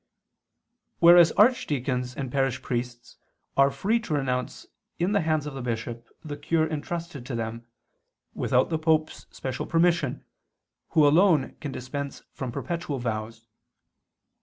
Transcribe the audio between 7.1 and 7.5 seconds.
to